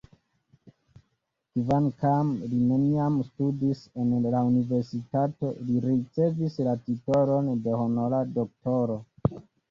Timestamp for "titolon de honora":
6.87-8.23